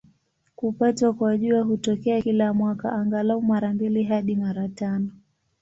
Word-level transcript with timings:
Kupatwa 0.55 1.13
kwa 1.13 1.37
Jua 1.37 1.61
hutokea 1.61 2.21
kila 2.21 2.53
mwaka, 2.53 2.91
angalau 2.91 3.41
mara 3.41 3.73
mbili 3.73 4.03
hadi 4.03 4.35
mara 4.35 4.67
tano. 4.69 5.11